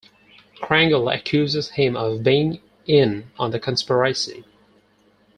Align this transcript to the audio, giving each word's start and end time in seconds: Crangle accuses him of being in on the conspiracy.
Crangle 0.63 1.09
accuses 1.15 1.69
him 1.69 1.95
of 1.95 2.23
being 2.23 2.59
in 2.87 3.29
on 3.37 3.51
the 3.51 3.59
conspiracy. 3.59 4.43